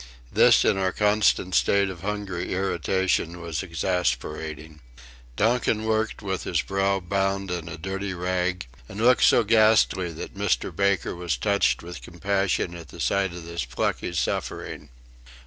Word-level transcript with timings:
This, 0.31 0.65
in 0.65 0.79
our 0.79 0.91
constant 0.91 1.53
state 1.53 1.87
of 1.87 2.01
hungry 2.01 2.51
irritation, 2.53 3.39
was 3.39 3.61
exasperating. 3.61 4.79
Donkin 5.35 5.83
worked 5.85 6.23
with 6.23 6.43
his 6.43 6.63
brow 6.63 6.99
bound 6.99 7.51
in 7.51 7.69
a 7.69 7.77
dirty 7.77 8.15
rag, 8.15 8.65
and 8.89 8.99
looked 8.99 9.23
so 9.23 9.43
ghastly 9.43 10.11
that 10.11 10.33
Mr. 10.33 10.75
Baker 10.75 11.13
was 11.15 11.37
touched 11.37 11.83
with 11.83 12.01
compassion 12.01 12.73
at 12.73 12.87
the 12.87 12.99
sight 12.99 13.31
of 13.31 13.45
this 13.45 13.63
plucky 13.63 14.11
suffering. 14.13 14.89